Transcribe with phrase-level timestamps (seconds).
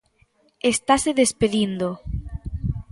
[0.73, 1.89] Estase despedindo.